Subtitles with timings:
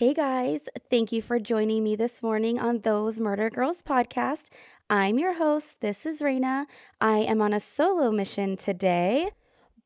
[0.00, 4.44] Hey guys, thank you for joining me this morning on Those Murder Girls podcast.
[4.88, 5.82] I'm your host.
[5.82, 6.64] This is Raina.
[7.02, 9.32] I am on a solo mission today,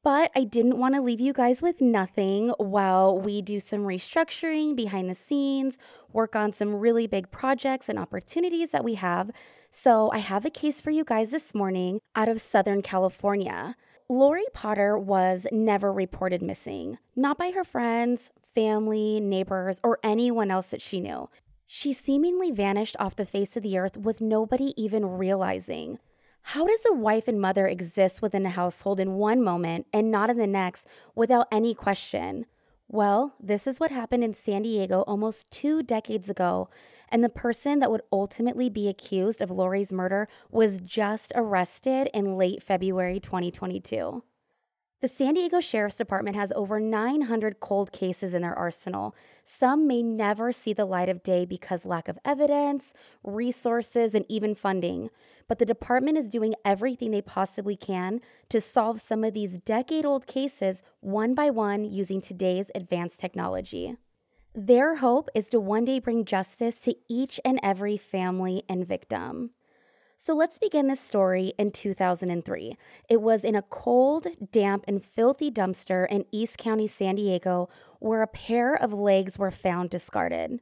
[0.05, 4.77] but I didn't want to leave you guys with nothing while we do some restructuring
[4.77, 5.79] behind the scenes,
[6.13, 9.33] work on some really big projects and opportunities that we have.
[9.73, 13.75] So, I have a case for you guys this morning out of Southern California.
[14.09, 20.67] Laurie Potter was never reported missing, not by her friends, family, neighbors, or anyone else
[20.67, 21.29] that she knew.
[21.67, 25.99] She seemingly vanished off the face of the earth with nobody even realizing.
[26.49, 30.29] How does a wife and mother exist within a household in one moment and not
[30.29, 32.45] in the next without any question?
[32.87, 36.69] Well, this is what happened in San Diego almost two decades ago,
[37.09, 42.37] and the person that would ultimately be accused of Laurie's murder was just arrested in
[42.37, 44.23] late February 2022.
[45.05, 49.15] The San Diego Sheriff's Department has over 900 cold cases in their arsenal.
[49.45, 54.55] Some may never see the light of day because lack of evidence, resources, and even
[54.55, 55.11] funding.
[55.47, 60.27] But the department is doing everything they possibly can to solve some of these decade-old
[60.27, 63.99] cases one by one using today's advanced technology.
[64.55, 69.51] Their hope is to one day bring justice to each and every family and victim.
[70.27, 72.79] So let's begin this story in 2003.
[73.11, 78.23] It was in a cold, damp, and filthy dumpster in East County, San Diego, where
[78.23, 80.61] a pair of legs were found discarded.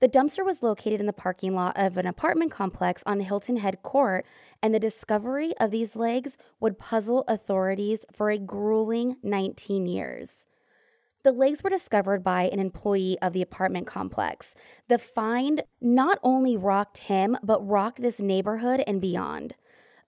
[0.00, 3.82] The dumpster was located in the parking lot of an apartment complex on Hilton Head
[3.82, 4.26] Court,
[4.62, 10.47] and the discovery of these legs would puzzle authorities for a grueling 19 years.
[11.24, 14.54] The legs were discovered by an employee of the apartment complex.
[14.88, 19.54] The find not only rocked him, but rocked this neighborhood and beyond.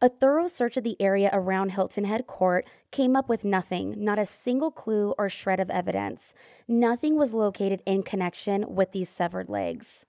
[0.01, 4.19] A thorough search of the area around Hilton Head Court came up with nothing, not
[4.19, 6.33] a single clue or shred of evidence.
[6.67, 10.07] Nothing was located in connection with these severed legs.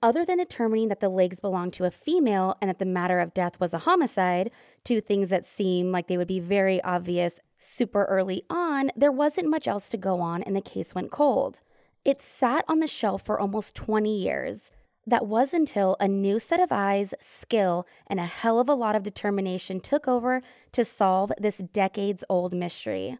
[0.00, 3.34] Other than determining that the legs belonged to a female and that the matter of
[3.34, 4.50] death was a homicide,
[4.84, 9.50] two things that seem like they would be very obvious super early on, there wasn't
[9.50, 11.60] much else to go on and the case went cold.
[12.04, 14.70] It sat on the shelf for almost 20 years.
[15.06, 18.96] That was until a new set of eyes, skill, and a hell of a lot
[18.96, 23.18] of determination took over to solve this decades old mystery.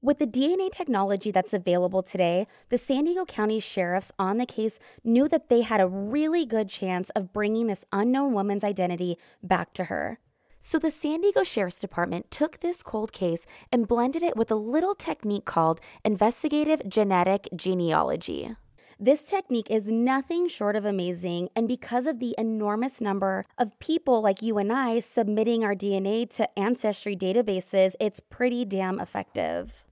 [0.00, 4.78] With the DNA technology that's available today, the San Diego County sheriffs on the case
[5.02, 9.74] knew that they had a really good chance of bringing this unknown woman's identity back
[9.74, 10.20] to her.
[10.70, 14.54] So the San Diego Sheriff's Department took this cold case and blended it with a
[14.54, 18.54] little technique called investigative genetic genealogy.
[19.00, 24.20] This technique is nothing short of amazing, and because of the enormous number of people
[24.20, 29.84] like you and I submitting our DNA to ancestry databases, it's pretty damn effective.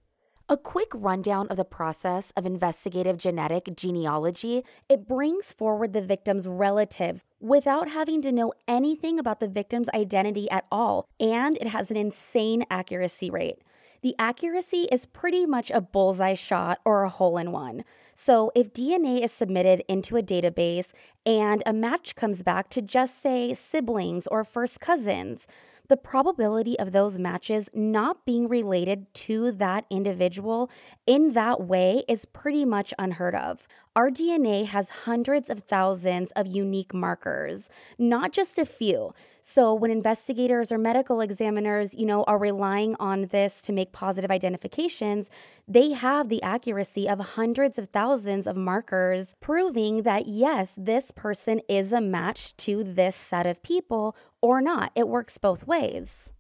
[0.49, 6.47] A quick rundown of the process of investigative genetic genealogy, it brings forward the victim's
[6.47, 11.91] relatives without having to know anything about the victim's identity at all, and it has
[11.91, 13.59] an insane accuracy rate.
[14.03, 17.83] The accuracy is pretty much a bullseye shot or a hole in one.
[18.15, 20.93] So, if DNA is submitted into a database
[21.25, 25.49] and a match comes back to just say siblings or first cousins,
[25.89, 30.71] the probability of those matches not being related to that individual
[31.07, 33.67] in that way is pretty much unheard of.
[33.95, 39.15] Our DNA has hundreds of thousands of unique markers, not just a few.
[39.49, 44.31] So when investigators or medical examiners, you know, are relying on this to make positive
[44.31, 45.31] identifications,
[45.69, 51.61] they have the accuracy of hundreds of thousands of markers proving that yes, this person
[51.69, 54.91] is a match to this set of people or not.
[54.97, 56.31] It works both ways.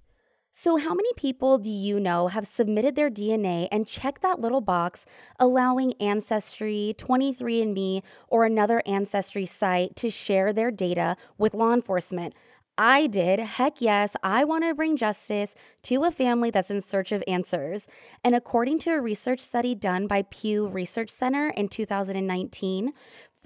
[0.58, 4.62] So, how many people do you know have submitted their DNA and checked that little
[4.62, 5.04] box
[5.38, 12.32] allowing Ancestry, 23andMe, or another Ancestry site to share their data with law enforcement?
[12.78, 13.38] I did.
[13.38, 15.54] Heck yes, I want to bring justice
[15.84, 17.86] to a family that's in search of answers.
[18.22, 22.92] And according to a research study done by Pew Research Center in 2019,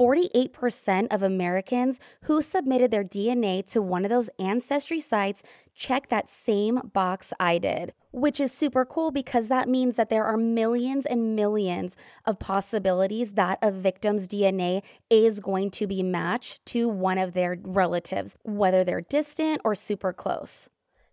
[0.01, 5.43] 48% of Americans who submitted their DNA to one of those ancestry sites
[5.75, 10.25] check that same box I did, which is super cool because that means that there
[10.25, 16.65] are millions and millions of possibilities that a victim's DNA is going to be matched
[16.67, 20.71] to one of their relatives, whether they're distant or super close.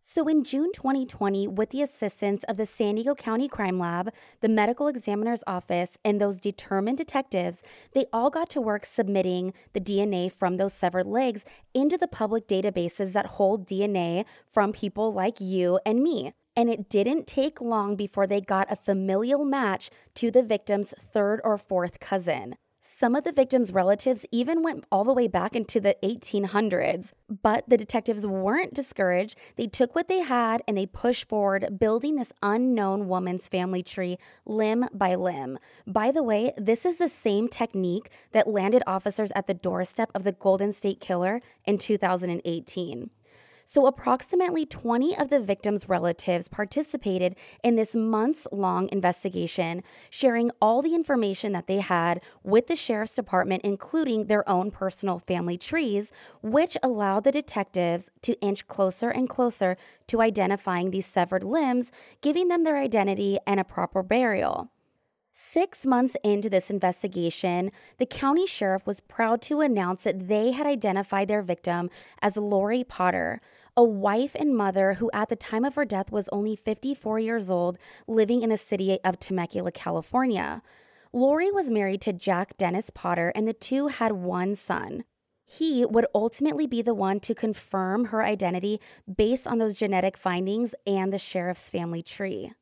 [0.10, 4.48] So, in June 2020, with the assistance of the San Diego County Crime Lab, the
[4.48, 7.62] medical examiner's office, and those determined detectives,
[7.92, 11.42] they all got to work submitting the DNA from those severed legs
[11.74, 16.32] into the public databases that hold DNA from people like you and me.
[16.56, 21.42] And it didn't take long before they got a familial match to the victim's third
[21.44, 22.56] or fourth cousin.
[23.00, 27.12] Some of the victims' relatives even went all the way back into the 1800s.
[27.30, 29.38] But the detectives weren't discouraged.
[29.56, 34.18] They took what they had and they pushed forward, building this unknown woman's family tree
[34.48, 35.60] limb by limb.
[35.86, 40.24] By the way, this is the same technique that landed officers at the doorstep of
[40.24, 43.12] the Golden State Killer in 2018.
[43.70, 50.82] So, approximately 20 of the victims' relatives participated in this months long investigation, sharing all
[50.82, 56.12] the information that they had with the sheriff's department, including their own personal family trees,
[56.42, 59.76] which allowed the detectives to inch closer and closer
[60.08, 61.92] to identifying these severed limbs,
[62.22, 64.72] giving them their identity and a proper burial.
[65.40, 70.66] Six months into this investigation, the county sheriff was proud to announce that they had
[70.66, 71.92] identified their victim
[72.24, 73.40] as Laurie Potter,
[73.76, 77.52] a wife and mother who, at the time of her death, was only 54 years
[77.52, 80.64] old, living in the city of Temecula, California.
[81.14, 85.04] Laurie was married to Jack Dennis Potter, and the two had one son.
[85.46, 88.82] He would ultimately be the one to confirm her identity
[89.16, 92.54] based on those genetic findings and the sheriff's family tree.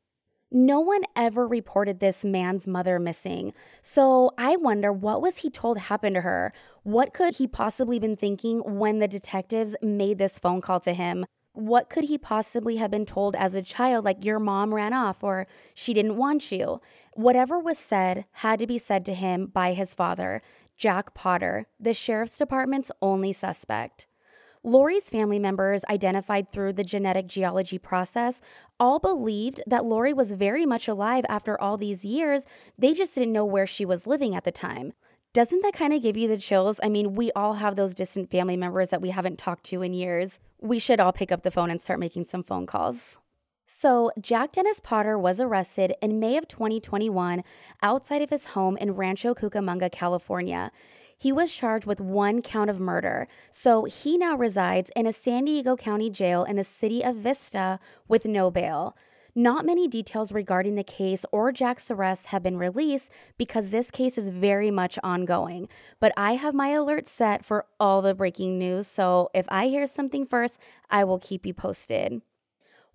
[0.50, 3.52] No one ever reported this man's mother missing.
[3.82, 6.52] So I wonder what was he told happened to her?
[6.84, 11.26] What could he possibly been thinking when the detectives made this phone call to him?
[11.52, 15.24] What could he possibly have been told as a child like your mom ran off
[15.24, 16.80] or she didn't want you?
[17.14, 20.42] Whatever was said had to be said to him by his father,
[20.76, 24.06] Jack Potter, the sheriff's department's only suspect.
[24.66, 28.40] Laurie's family members, identified through the genetic genealogy process,
[28.80, 32.42] all believed that Laurie was very much alive after all these years.
[32.76, 34.92] They just didn't know where she was living at the time.
[35.32, 36.80] Doesn't that kind of give you the chills?
[36.82, 39.92] I mean, we all have those distant family members that we haven't talked to in
[39.92, 40.40] years.
[40.60, 43.18] We should all pick up the phone and start making some phone calls.
[43.68, 47.44] So, Jack Dennis Potter was arrested in May of 2021
[47.82, 50.72] outside of his home in Rancho Cucamonga, California.
[51.18, 55.46] He was charged with one count of murder, so he now resides in a San
[55.46, 58.94] Diego County jail in the city of Vista with no bail.
[59.34, 64.16] Not many details regarding the case or Jack's arrest have been released because this case
[64.16, 65.68] is very much ongoing.
[66.00, 69.86] But I have my alert set for all the breaking news, so if I hear
[69.86, 70.58] something first,
[70.90, 72.22] I will keep you posted.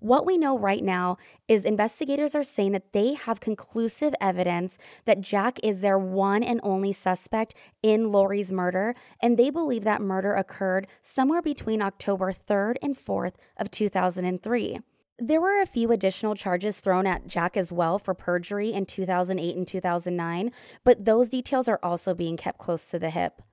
[0.01, 1.17] What we know right now
[1.47, 6.59] is investigators are saying that they have conclusive evidence that Jack is their one and
[6.63, 7.53] only suspect
[7.83, 13.33] in Laurie's murder, and they believe that murder occurred somewhere between October 3rd and 4th
[13.57, 14.79] of 2003.
[15.19, 19.55] There were a few additional charges thrown at Jack as well for perjury in 2008
[19.55, 20.51] and 2009,
[20.83, 23.43] but those details are also being kept close to the hip.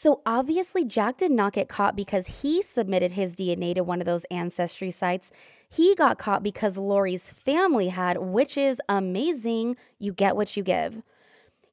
[0.00, 4.06] So obviously, Jack did not get caught because he submitted his DNA to one of
[4.06, 5.32] those ancestry sites.
[5.68, 9.76] He got caught because Laurie's family had, which is amazing.
[9.98, 11.02] You get what you give.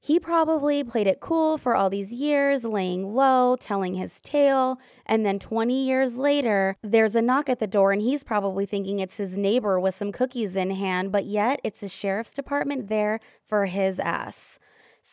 [0.06, 5.25] He probably played it cool for all these years, laying low, telling his tale, and
[5.25, 9.18] then 20 years later, there's a knock at the door, and he's probably thinking it's
[9.18, 13.65] his neighbor with some cookies in hand, but yet it's the sheriff's department there for
[13.65, 14.59] his ass.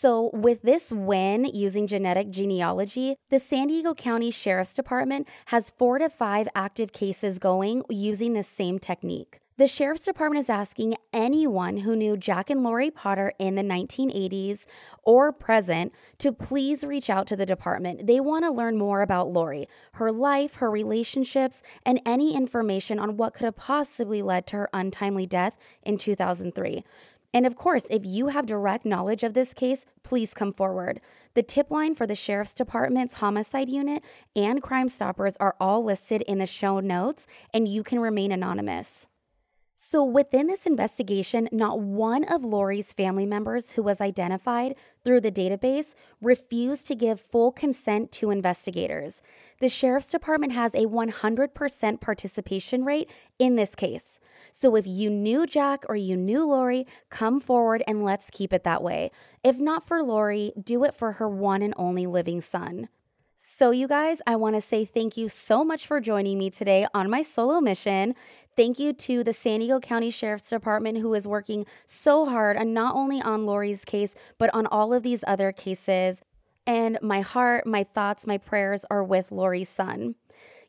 [0.02, 5.98] So, with this win using genetic genealogy, the San Diego County Sheriff's Department has four
[5.98, 9.38] to five active cases going using the same technique.
[9.58, 14.60] The Sheriff's Department is asking anyone who knew Jack and Laurie Potter in the 1980s
[15.04, 18.08] or present to please reach out to the department.
[18.08, 23.16] They want to learn more about Laurie, her life, her relationships, and any information on
[23.16, 26.82] what could have possibly led to her untimely death in 2003.
[27.34, 31.00] And of course, if you have direct knowledge of this case, please come forward.
[31.34, 34.02] The tip line for the Sheriff's Department's Homicide Unit
[34.36, 39.06] and Crime Stoppers are all listed in the show notes, and you can remain anonymous.
[39.92, 44.74] So, within this investigation, not one of Laurie's family members who was identified
[45.04, 49.20] through the database refused to give full consent to investigators.
[49.60, 54.18] The Sheriff's Department has a 100% participation rate in this case.
[54.52, 58.64] So if you knew Jack or you knew Laurie, come forward and let's keep it
[58.64, 59.10] that way.
[59.44, 62.88] If not for Laurie, do it for her one and only living son.
[63.62, 66.86] So, you guys, I want to say thank you so much for joining me today
[66.94, 68.14] on my solo mission.
[68.56, 72.74] Thank you to the San Diego County Sheriff's Department, who is working so hard and
[72.74, 76.22] not only on Laurie's case, but on all of these other cases.
[76.66, 80.16] And my heart, my thoughts, my prayers are with Laurie's son.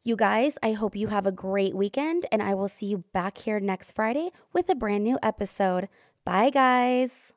[0.06, 3.38] You guys, I hope you have a great weekend, and I will see you back
[3.38, 5.88] here next Friday with a brand new episode.
[6.26, 7.33] Bye, guys.